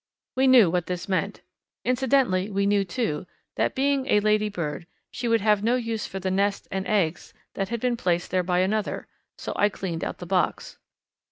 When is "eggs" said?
6.87-7.35